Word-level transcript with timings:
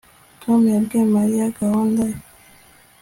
Tom 0.41 0.61
yabwiye 0.75 1.05
Mariya 1.15 1.55
gahunda 1.59 2.01
ye 2.11 2.17